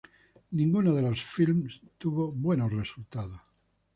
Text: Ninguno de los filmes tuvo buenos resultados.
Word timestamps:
Ninguno 0.49 0.95
de 0.95 1.03
los 1.03 1.23
filmes 1.23 1.79
tuvo 1.99 2.31
buenos 2.31 2.73
resultados. 2.73 3.39